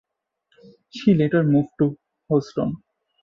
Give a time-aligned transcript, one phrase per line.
[0.89, 1.95] She later moved to
[2.27, 2.77] Houston.